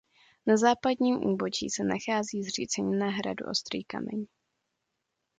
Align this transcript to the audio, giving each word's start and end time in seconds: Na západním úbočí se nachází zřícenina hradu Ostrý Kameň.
Na 0.47 0.57
západním 0.57 1.15
úbočí 1.15 1.69
se 1.69 1.83
nachází 1.83 2.43
zřícenina 2.43 3.09
hradu 3.09 3.45
Ostrý 3.51 3.83
Kameň. 3.83 4.25